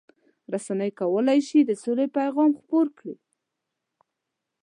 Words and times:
رسنۍ 0.53 0.91
کولای 0.99 1.39
شي 1.47 1.59
د 1.65 1.71
سولې 1.83 2.07
پیغام 2.17 2.51
خپور 2.59 2.87
کړي. 2.97 3.15